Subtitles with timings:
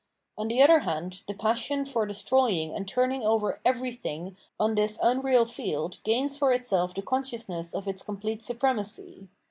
[0.35, 5.45] On the other hand the passion for destroying and turning over everything on this unreal
[5.45, 9.27] field gains for itself the consciousness of its complete supremacy.